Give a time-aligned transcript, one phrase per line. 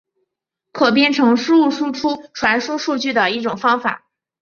[0.71, 4.07] 可编程输入输出传输数据的一种方法。